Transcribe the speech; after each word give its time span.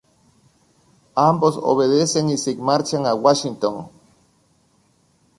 Ambos 1.13 1.59
obedecen 1.61 2.31
y 2.31 2.37
se 2.39 2.55
marchan 2.55 3.05
a 3.05 3.13
Washington. 3.13 3.89